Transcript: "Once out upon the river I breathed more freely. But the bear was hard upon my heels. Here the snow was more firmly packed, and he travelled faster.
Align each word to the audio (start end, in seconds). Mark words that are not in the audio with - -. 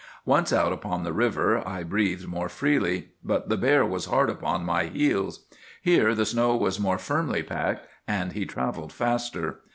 "Once 0.25 0.51
out 0.51 0.73
upon 0.73 1.03
the 1.03 1.13
river 1.13 1.61
I 1.67 1.83
breathed 1.83 2.27
more 2.27 2.49
freely. 2.49 3.09
But 3.23 3.49
the 3.49 3.55
bear 3.55 3.85
was 3.85 4.05
hard 4.07 4.31
upon 4.31 4.65
my 4.65 4.85
heels. 4.85 5.45
Here 5.79 6.15
the 6.15 6.25
snow 6.25 6.55
was 6.55 6.79
more 6.79 6.97
firmly 6.97 7.43
packed, 7.43 7.85
and 8.07 8.31
he 8.33 8.47
travelled 8.47 8.91
faster. 8.91 9.59